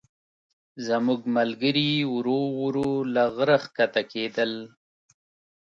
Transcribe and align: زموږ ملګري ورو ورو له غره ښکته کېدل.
زموږ 0.87 1.21
ملګري 1.37 1.91
ورو 2.13 2.41
ورو 2.61 2.89
له 3.13 3.23
غره 3.35 3.57
ښکته 3.63 4.01
کېدل. 4.11 4.51